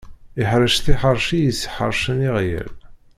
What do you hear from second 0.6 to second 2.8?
tiḥeṛci yisseḥṛacen iɣwyal.